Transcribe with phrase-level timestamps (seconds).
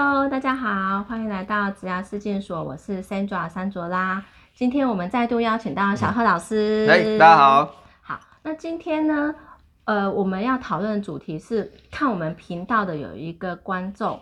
[0.00, 4.24] Hello，大家好，欢迎来到职涯事件所，我是 Sandra 三卓拉。
[4.54, 6.86] 今天我们再度邀请到小贺老师。
[6.88, 7.74] 哎，大家好。
[8.00, 9.34] 好，那今天呢，
[9.86, 14.20] 呃，我们要讨论的主题是看我们频道的有一个观众，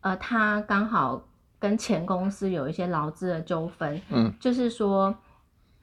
[0.00, 1.20] 呃，他刚好
[1.58, 5.12] 跟前公司有一些劳资的纠纷，嗯，就是说，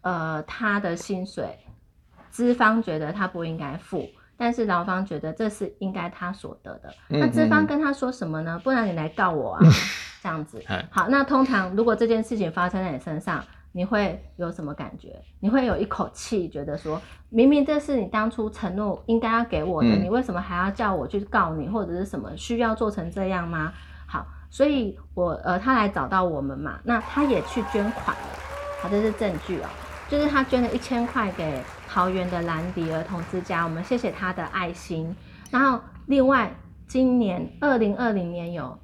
[0.04, 1.60] 呃，他的薪水
[2.30, 4.08] 资方觉得他不应该付。
[4.44, 8.60] 但是劳方觉得这是应该他所得的，那资方跟他说什么呢？
[8.62, 9.62] 不然你来告我啊，
[10.22, 10.62] 这样子。
[10.92, 15.16] 好，那通常如果这件事情发生在你身上，你会有什么感觉？
[15.40, 23.72] 你会有一口气觉得说，明明这是你当初承诺应该要给我的，你为什么还要叫我去告你，或者是什么需要做成这样吗？
[24.06, 28.28] 好，所以我呃，他来找到我们嘛，那他也去捐款了，
[28.82, 29.70] 好，这是证据哦，
[30.10, 31.64] 就是他捐了一千块给。
[31.94, 35.16] 桃园的兰迪儿童之家，我们谢谢他的爱心。
[35.52, 36.52] 然后，另外，
[36.88, 38.76] 今年二零二零年有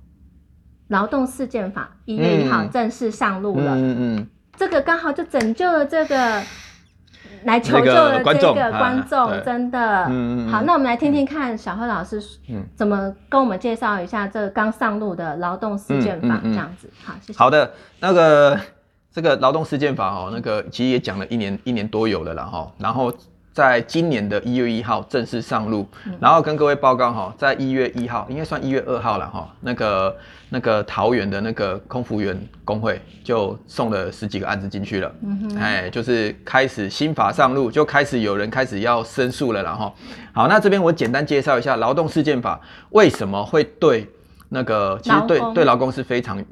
[0.89, 3.73] 劳动事件法一月一号正式上路了。
[3.75, 6.39] 嗯嗯，这个刚好就拯救了这个
[7.45, 10.05] 来求救的这个观众，真的。
[10.05, 10.51] 嗯嗯。
[10.51, 12.21] 好，那我们来听听看小贺老师
[12.75, 16.87] 怎么跟我们介绍一下这刚上路的劳动事件法，这样子。
[17.03, 17.39] 好，谢谢。
[17.39, 18.59] 好的，那个。
[19.19, 23.13] 这个劳动事件法哦，那个其实也讲了一年一年多有了啦哈，然后
[23.51, 25.85] 在今年的一月一号正式上路，
[26.21, 30.15] 然后跟各位报告哈，在一月一号应该算一月二号了哈，那个
[30.47, 39.93] 那个桃园的那个空服员工会就送了十几个案子进去了，嗯哎，就是开始新法上路，就开始有人开始要申诉了然后，
[40.31, 42.57] 好，那这边我简单介绍一下劳动事件法
[42.91, 44.07] 为什么会对。
[44.49, 46.43] 那个其实对对劳工是非常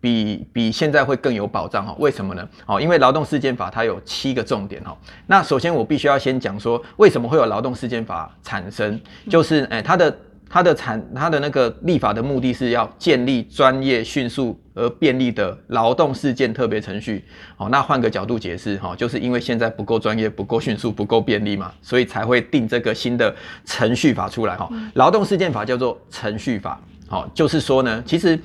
[0.00, 1.94] 比比现在会更有保障哈？
[1.98, 2.46] 为什么呢？
[2.66, 4.96] 哦，因为劳动事件法它有七个重点哈。
[5.26, 9.00] 那首先我必须要先讲说，为什么会有劳动事件法产生？
[9.30, 10.16] 就是哎，它的
[10.48, 17.24] 它的产它的那个立法的目的是要建立专业、迅速而便利的劳动事件特别程序。
[17.56, 24.68] 哦，那换个角度解释哈，就是因为现在不够专业、不够迅速、不够便利嘛，所以才会定这个新的程序法出来哈。
[24.94, 26.80] 劳动事件法叫做程序法。
[27.08, 28.36] 好，就是说呢，其实，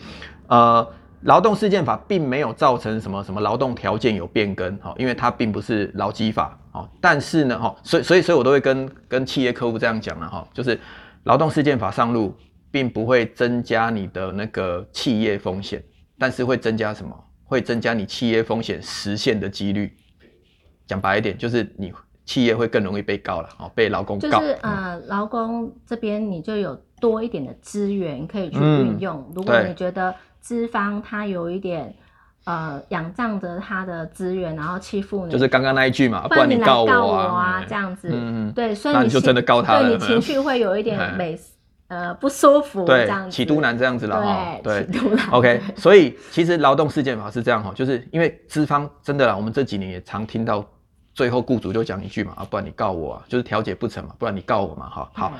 [0.45, 0.87] 呃，
[1.23, 10.79] 劳动事件法并没有造成什么什么劳动条件有变更，哈，因为它并不是劳基法，哦，但是呢，哈，所以所以所以我都会跟跟企业客户这样讲了，哈，就是
[11.23, 12.35] 劳动事件法上路，
[12.69, 15.83] 并不会增加你的那个企业风险，
[16.17, 17.15] 但是会增加什么？
[17.43, 19.95] 会增加你企业风险实现的几率。
[20.85, 21.91] 讲白一点，就是你
[22.25, 24.39] 企业会更容易被告了，哦，被劳工告。
[24.39, 26.79] 就是呃，劳工这边你就有。
[27.01, 29.27] 多一点的资源可以去运用。
[29.33, 31.91] 如果你觉得资方他有一点
[32.45, 41.39] 呃仰仗着他的资源，然后欺负你，就是刚刚那一句嘛，不然你告我啊，这样子，嗯对，所以你就真的告他了，对你情绪会有一点美
[41.87, 45.29] 呃不舒服，对，这样起都难这样子了哈，对，起都难。
[45.29, 50.65] OK，所以其实劳动事件法是这样哈，就是因为资方真的啦，我们这几年也常听到
[51.13, 55.33] 最后雇主就讲一句嘛，啊，不然你告我啊，就是调解不成嘛，不然你告我嘛，哈，好。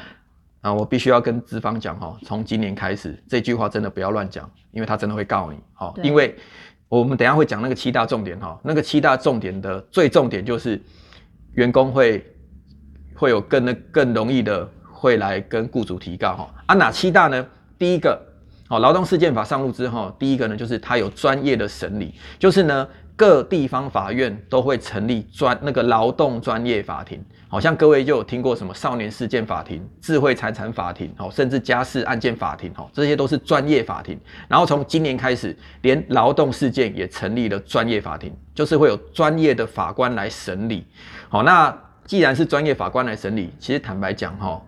[0.61, 5.57] 啊，我必须要跟资方讲哈，从今年开始，这句话真的不要乱讲，因为他真的会告你。
[5.73, 6.37] 好，因为
[6.91, 10.81] 我们等下会讲那个七大重点哈，那个七大重点的最重点就是
[11.53, 12.25] 员工会
[13.15, 16.53] 会有更那更容易的会来跟雇主提告哈。
[16.65, 17.47] 啊，哪七大呢？
[17.79, 18.21] 第一个，
[18.67, 22.85] 好，劳动事件法上路之后，第一个呢就是它有专业的审理，就是呢。
[23.15, 34.19] 各地方法院都会成立专那个劳动专业法庭，好像各位就有听过什么少年事件法庭、智慧财产法庭，哦，甚至家事案件法庭，哦，这些都是专业法庭。
[34.47, 40.85] 然后从今年开始，连劳动事件也成立了专业法庭，就是会有专业的法官来审理。
[41.29, 44.61] 好，那既然是专业法官来审理，其实坦白讲，哈。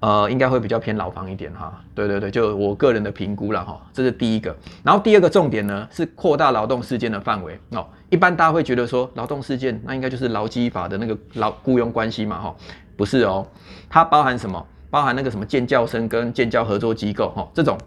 [0.00, 4.56] 呃，应该会比较偏牢房一点哈，对对对，就我个人的评估了哈，这是第一个。
[4.82, 7.86] 然后第二个重点呢，是扩大劳动事件的范围哦。
[8.08, 12.56] 一般大家会觉得说，劳动事件那应该就是劳基法的那个劳雇佣关系嘛哈，
[12.96, 13.46] 不是哦，
[13.90, 14.66] 它包含什么？
[14.88, 17.78] 包含那个什么建教生跟建教合作机构哈，这种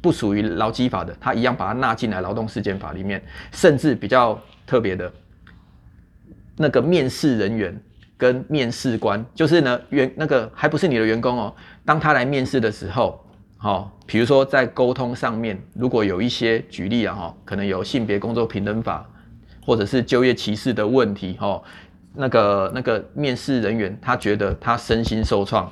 [0.00, 3.20] 不属于劳基法的，它一样把它纳进来劳动事件法里面，
[3.50, 5.12] 甚至比较特别的，
[6.56, 7.82] 那个面试人员。
[8.18, 11.54] 跟面试官就是呢，员那个还不是你的员工哦。
[11.84, 13.22] 当他来面试的时候，
[13.58, 19.06] 好，比如说在沟通上面，如果有一些举例啊，哈，可能有性别工作平等法，
[19.64, 21.62] 或者是就业歧视的问题，哈，
[22.14, 25.70] 那个那个面试人员他觉得他身心受创，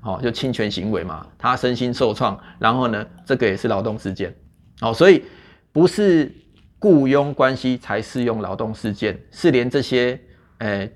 [0.00, 4.32] 好，就侵权行为嘛，他身心受创，然后呢，这个也是劳动事件，
[4.80, 5.24] 好，所以
[5.72, 6.32] 不是
[6.78, 10.20] 雇佣关系才适用劳动事件，是连这些，
[10.58, 10.90] 诶。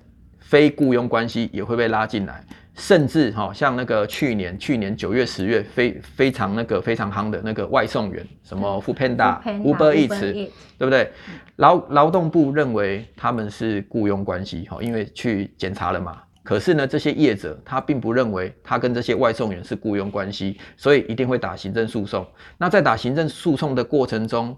[0.44, 2.44] 非雇佣关系也会被拉进来，
[2.74, 11.10] 甚至哈，像那个去年去年九月十月非非常那个非常夯的那个外送员，什么 f o o Panda、Uber Eats，对不对？
[11.56, 16.20] 劳劳动部认为他们是雇佣关系哈，因为去检查了嘛。
[16.42, 22.24] 可是呢，这些业者他并不认为他跟这些外送员是雇佣关系，所以一定会打行政诉讼。
[22.58, 24.54] 那在打行政诉讼的过程中，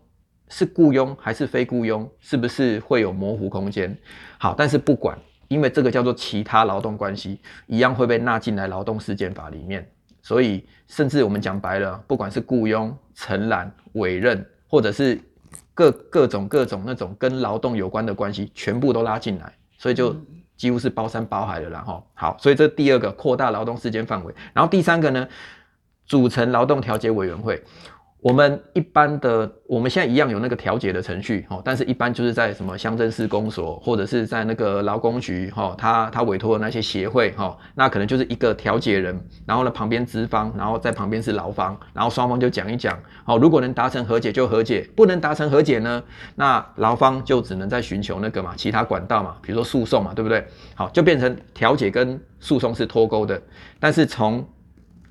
[0.48, 3.96] 是雇佣还是非雇佣，是不是会有模糊空间？
[4.36, 5.16] 好，但是不管。
[5.48, 9.88] 因为这个叫做其他劳动关系，一样会被纳进来劳动事件法里面。
[10.22, 15.20] 所以，甚至我们讲白了，不管是雇佣、承揽、委任，或者是
[15.72, 19.52] 各各种各种那种跟劳动有关的关系，全部都拉进来。
[19.78, 20.16] 所以就
[20.56, 24.34] 几乎是包山包海的然后好，所以这第二个扩大劳动事件范围。
[24.52, 25.28] 然后第三个呢，
[26.06, 27.62] 组成劳动调解委员会。
[28.26, 46.02] 我们一般的，我们现在一样有那个调解的程序，哈，但是一般就是在什么乡镇市公所，或者是在那个劳工局，哈，他他委托的那些协会，哈，那可能就是一个调解人，然后呢旁边资方，然后在旁边是劳方，然后双方就讲一讲，好，如果能达成和解就和解，不能达成和解呢，
[46.34, 50.44] 那劳方就只能再寻求那个嘛其他管道嘛，比如说诉讼嘛，对不对？
[50.74, 53.40] 好，就变成调解跟诉讼是脱钩的，
[53.78, 54.44] 但是从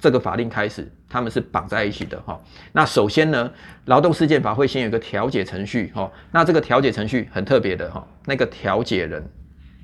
[0.02, 0.92] 这个法令开始。
[1.16, 2.38] 他们是绑在一起的哈。
[2.74, 3.50] 那首先呢，
[3.86, 6.12] 劳动事件法会先有一个调解程序哈。
[6.30, 9.26] 那这个调解程序很特别的哈，那个调解人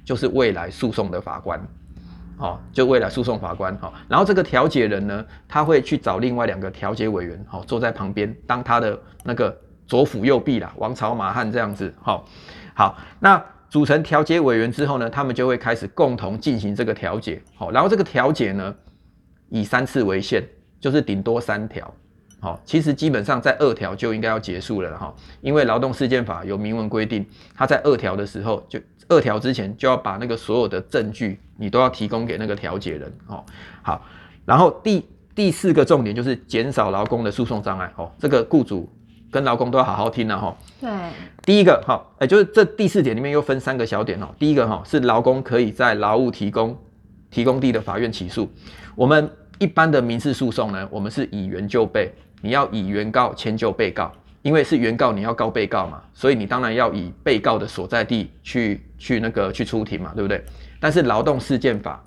[0.03, 1.57] 就是未来诉讼的法官，
[2.35, 3.93] 哦，就未来诉讼法官哈。
[4.09, 9.57] 然后这个调解人呢，他会去找另外两个调解委员哈，坐在旁边当他的那个
[9.87, 12.21] 左辅右臂啦，王朝马汉这样子哈。
[12.73, 17.41] 好，那组成调解委员之后呢，他们就会开始共同进行这个调解。
[17.55, 18.75] 好，然后这个调解呢，
[19.47, 20.45] 以三次为限。
[20.81, 21.93] 就是顶多三条，
[22.39, 27.23] 好，其实基本上在二条就应该要结束了哈，因为劳动事件法有明文规定，
[27.55, 33.45] 他在二条的时候就二条之前就要把那个所有的证据你都要提供给那个调解人哦，
[33.83, 34.03] 好，
[34.43, 35.05] 然后第
[35.35, 38.89] 第四个重点就是减少劳工的诉讼障碍哦，这个雇主
[39.29, 40.57] 跟劳工都要好好听了哈。
[40.79, 40.89] 对，
[41.43, 46.75] 第一个哈，哎，就是这第四点里面又分三个小点哦，第一个哈是劳工可以在劳务提供
[47.29, 48.49] 提供地的法院起诉，
[48.95, 49.29] 我们。
[49.61, 52.11] 一般的民事诉讼呢，我们是以原就被，
[52.41, 54.11] 你要以原告迁就被告，
[54.41, 60.43] 因为是原告你要告被告嘛，所以你当然要以被告的所在地去去那个去出庭嘛，对不对？
[60.79, 62.03] 但是劳动事件法，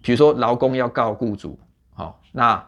[0.00, 1.58] 比如说劳工要告雇主，
[1.92, 2.64] 好，那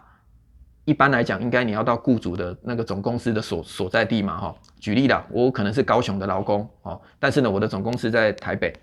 [0.85, 8.75] 一般来讲应该你要到雇主的那个总公司的所所在地嘛，哈，举例啦，我可能是高雄的劳工，哦，但是呢我的总公司在台北，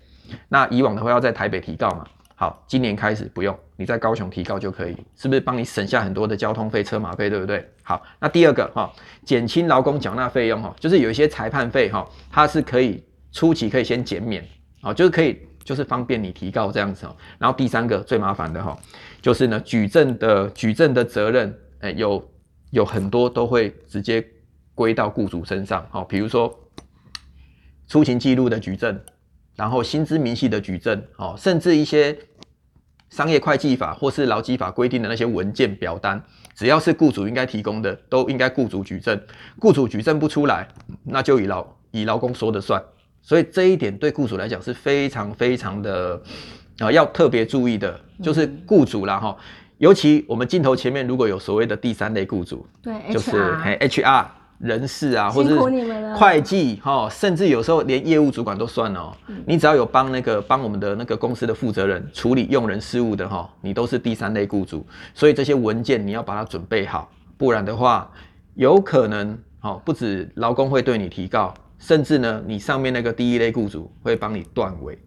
[0.48, 2.06] 那以往的话要在台北提告嘛。
[2.38, 7.66] 好，今年开始不用，你在高雄提高就可以，是不是帮你省下很多的交通费、车马费，对不对？
[7.82, 8.92] 好，那第二个哈，
[9.24, 13.02] 减轻劳工缴纳费用哈，就是有一些裁判费哈，它是可以
[13.32, 14.46] 初期可以先减免，
[14.82, 17.16] 啊，就是可以就是方便你提告这样子哦。
[17.38, 18.78] 然后第三个最麻烦的哈，
[19.22, 22.22] 就是呢举证的举证的责任，哎，有
[22.68, 24.22] 有很多都会直接
[24.74, 26.54] 归到雇主身上，好，比如说
[27.88, 29.00] 出勤记录的举证。
[29.56, 32.16] 然后薪资明细的举证，哦，甚至一些
[33.10, 36.22] 商业会计法或是劳基法规定的那些文件表单，
[36.54, 39.18] 只要是雇主应该提供的，都应该雇主举证。
[39.58, 40.68] 雇主举证不出来，
[41.04, 42.82] 那就以劳以劳工说的算。
[43.22, 46.20] 所以这一点对雇主来讲是非常非常的
[46.78, 49.36] 啊，要特别注意的，就是雇主啦哈。
[49.78, 54.26] 尤其我们镜头前面如果有所谓的第三类雇主，对，就是 HR。
[54.58, 55.60] 人事啊，或者
[56.16, 59.12] 会计哈，甚至有时候连业务主管都算哦。
[59.46, 64.86] 你只要有帮那个帮我们的那个公司的负责人处理用人事务的哈，你都是第三类雇主。
[65.14, 68.10] 所以这些文件你要把它准备好，不然的话，
[68.54, 74.98] 有可能哦，不止劳工会对你提告，甚至呢，你上面那个第一类雇主会帮你断尾。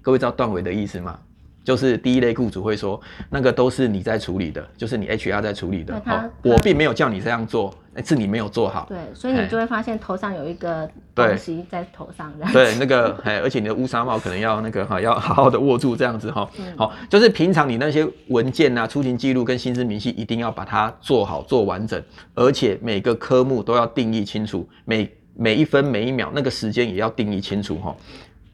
[0.00, 1.18] 各位知道断尾的意思吗？
[1.64, 3.00] 就是第一类雇主会说，
[3.30, 7.72] 那个都是你在处理的，就是你 HR 在处理的，好，我并没有叫你这样做，
[8.04, 8.86] 是你没有做好。
[8.88, 12.32] 对，所以你就会发现头上有一个东西在头上。
[12.52, 16.48] 对，那个，哎，而且你的乌纱帽可能要那个哈，要好好的握住这样子哈。
[16.76, 22.02] 好，就是平常你那些文件啊、出勤记录跟薪资明细一定要把它做好、做完整，
[22.34, 27.94] 而且每个科目都要定义清楚，每每一分每一秒那个时间也要定义清楚哈。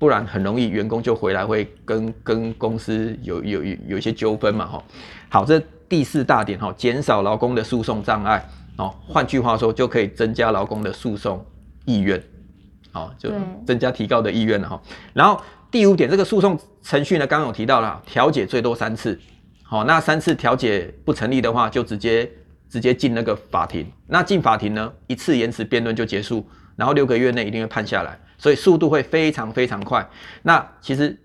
[0.00, 4.85] 不然很容易员工就回来会跟跟公司有有有有一些纠纷嘛哈，
[5.28, 8.49] 好，这第四大点哈，减少劳工的诉讼障碍
[8.79, 11.45] 哦，换句话说就可以增加劳工的诉讼
[11.85, 12.23] 意愿，
[12.93, 13.31] 好，就
[13.67, 14.81] 增加提高的意愿了哈。
[15.13, 19.19] 然后第五点，这个诉讼程序呢，刚刚有提到了，调解最多三次，
[19.63, 22.31] 好，那三次调解不成立的话，就直接
[22.69, 28.19] 直接进那个法庭，那进法庭呢，一次延迟辩论就结束，然后六个月内一定会判下来。
[28.41, 30.09] 所以速度会非常非常快。
[30.43, 31.19] 那其实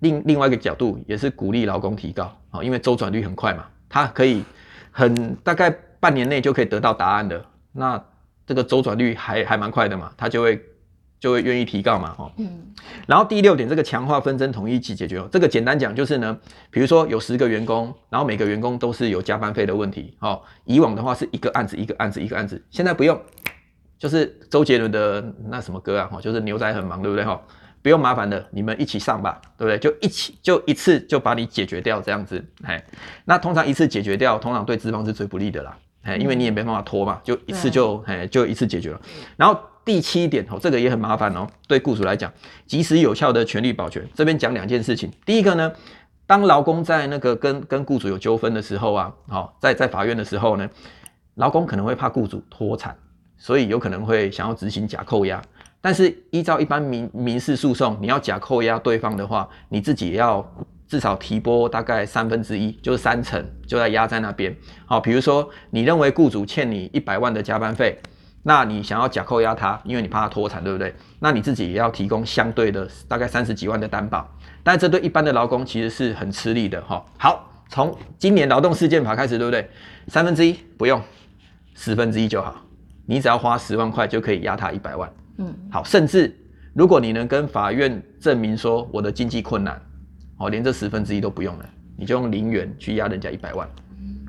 [0.00, 4.44] 另另外一个角度也是鼓励劳工提高啊，因为周转率很快嘛，他可以
[4.90, 8.02] 很大概半年内就可以得到答案的，那
[8.46, 10.60] 这个周转率还还蛮快的嘛，他就会
[11.20, 12.32] 就会愿意提告嘛，哈。
[12.38, 12.72] 嗯。
[13.06, 16.36] 然后第六点，这个强化纷争统一起解决，这个简单讲就是呢，
[16.70, 23.20] 比如说有十个员工，然后每个员工都是有加班费的问题，哦，以往的话是一个案子一个案子一个案子，现在不用，
[23.98, 27.40] 就是周杰伦的那什么歌啊，哈，就是牛仔很忙，对不对，哈？
[27.82, 29.78] 不用麻烦的，你们一起上吧，对不对？
[29.78, 32.84] 就一起就一次就把你解决掉这样子，哎，
[33.24, 39.00] 那通常一次解决掉，通常对资方是最不利的啦，哎，因为你也没办法拖嘛，就一次就哎就一次解决了。
[39.36, 42.32] 然后第七点哦，这个也很麻烦哦，对雇主来讲，
[42.66, 44.06] 及时有效的权利保全。
[44.14, 45.72] 这边讲两件事情，第一个呢，
[46.26, 50.68] 当劳工在那个跟跟雇主有纠纷的时候啊，好，在在法院的时候呢，
[51.34, 52.96] 劳工可能会怕雇主脱产，
[53.36, 55.42] 所以有可能会想要执行假扣押。
[55.82, 60.46] 但是依照一般民民事诉讼，你要假扣押对方的话，你自己也要
[60.90, 64.52] 至少提拨大概三分之一，就是三成，就在压在那边。
[64.86, 67.96] 好，比如说你认为雇主欠你一百万的加班费，
[68.42, 70.92] 那你想要假扣押他，因为你怕他脱产，对不对？
[71.20, 74.28] 那你自己也要提供相对的大概三十几万的担保。
[74.64, 77.00] 但这对一般的劳工其实是很吃力的哈。
[77.16, 79.70] 好，从今年劳动事件法开始，对不对？
[80.08, 81.00] 三分之一不用，
[81.76, 82.60] 十分之一就好，
[83.06, 85.08] 你只要花十万块就可以压他一百万。
[85.38, 86.36] 嗯，好，甚至
[86.74, 89.80] 如果你能跟法院证明说我的经济困难，
[90.40, 93.68] 哦，连这十分之一都不用了，你就用零元去压人家一百万，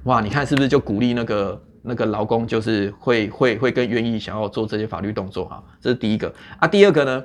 [0.04, 5.64] 哇，你看是不是就鼓励那个那个劳工就是会会会更愿意想要做这些法律动作哈？
[5.80, 7.24] 这是第一个啊，第二个呢，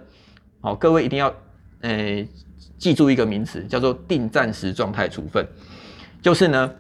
[0.61, 1.35] 好，各位一定要
[1.81, 2.29] 诶
[2.79, 5.45] 记住一个名词叫做定暂时状态处分，
[6.23, 6.71] 就是呢，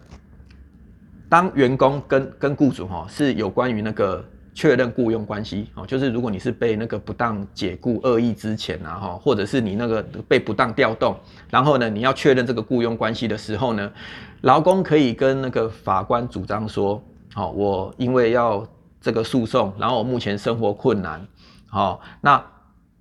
[1.28, 4.24] 当员工跟跟雇主哈是有关于那个。
[4.56, 11.14] 确认雇佣关系哦，就是如果你是被那个不当解雇、恶意之前啊哈，或者是你那个被不当调动，
[11.50, 13.92] 然后呢，你要确认这个雇佣关系的时候呢，
[14.40, 17.02] 劳工可以跟那个法官主张说，
[17.34, 18.66] 好，我因为要
[18.98, 21.28] 这个诉讼，然后我目前生活困难，
[21.68, 22.42] 好，那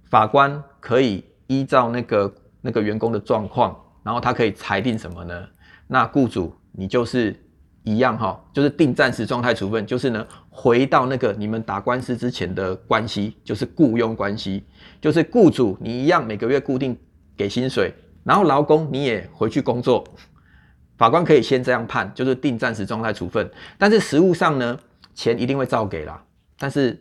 [0.09, 5.47] 法官可以依照那个那个员工的状况，然后他可以裁定什么呢？
[5.87, 7.33] 那雇主你就是。
[7.85, 14.65] 一样哈，就是定暂时状态处分，就是呢，回到那个你们打官司之前的关系，就是雇佣关系，
[14.99, 16.97] 就是雇主你一样每个月固定
[17.37, 20.03] 给薪水，然后劳工你也回去工作，
[20.97, 24.77] 法官可以先这样判，就是定暂时状态处分，但是实务上呢，
[25.13, 26.21] 钱一定会照给啦，
[26.59, 26.99] 但是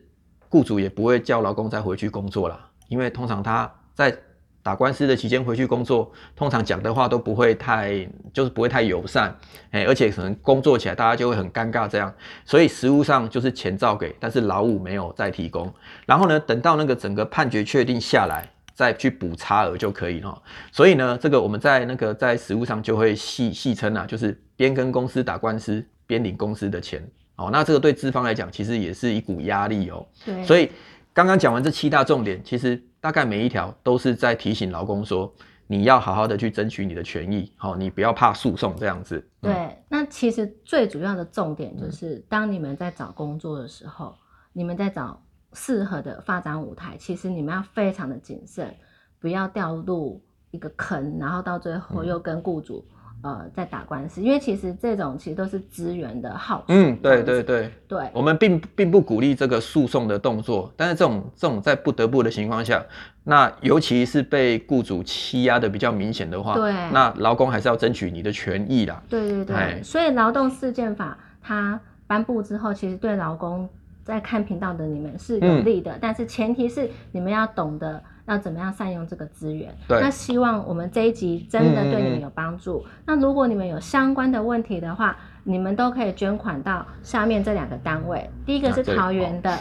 [0.48, 4.16] 雇主也不会叫劳工再回去工作啦，因为通常他在。
[4.64, 9.36] 打官司的期间回去工作，通常讲的话都不会太，就是不会太友善，
[9.70, 12.12] 哎，而且可能工作起来大家就会很尴尬这样，
[12.46, 15.70] 所以实务上就是钱照给，但是劳务没有再提供。
[16.06, 20.42] 然后呢，等到那个整个判决确定下来，再去补差额就可以了。
[20.72, 27.06] 所以呢，这个我们在那个在实务上就会戏戏称啊，就是边跟公司打官司边领公司的钱。
[27.36, 30.06] 哦，那这个对资方来讲其实也是一股压力哦。
[30.24, 30.42] 对。
[30.42, 30.72] 所以
[31.12, 32.82] 刚刚讲完这七大重点，其实。
[33.04, 35.30] 大概每一条都是在提醒劳工说，
[35.66, 39.22] 你要好好的去争取你的权益，好，你不要怕诉讼这样子。
[39.42, 44.14] 对，那其实最主要的重点就是，当你们在找工作的时候，
[44.54, 48.74] 你们在找适合的发展舞台，其实你们要非常的谨慎，
[49.20, 52.88] 不要掉入一个坑，然后到最后又跟雇主。
[53.24, 56.78] 呃，在打官司，因为其实这种其实都是资源的耗损。
[56.78, 62.84] 嗯，对对对对，我们并并不鼓励这个诉讼的动作，但是这种这种在不得不的情况下，
[63.22, 69.02] 那尤其是被雇主欺压的比较明显的话，对，那劳工还是要争取你的权益啦。
[69.08, 73.66] 对对对，所以劳动事件法它颁布之后，其实对劳工
[74.04, 78.04] 在看频道的你们是有利的，但是前提是你们要懂得。
[78.26, 79.74] 要怎么样善用这个资源？
[79.88, 82.84] 那希望我们这一集真的对你们有帮助。
[83.06, 88.30] 那如果你们有相关的问题的话，你们都可以捐款到下面这两个单位。
[88.46, 89.58] 第一个是桃园的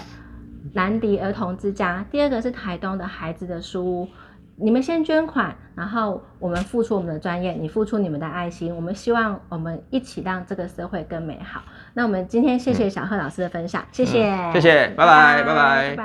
[0.73, 4.07] 兰迪儿童之家，第二个是台东的孩子的书屋。
[4.55, 8.73] 你们先捐款，然后我们付出我们的专业，你付出你们的爱心。
[8.73, 11.63] 我们希望我们一起让这个社会更美好。
[11.95, 15.95] 那我们今天谢谢小贺老师的分享，谢谢，谢谢，拜拜，拜拜。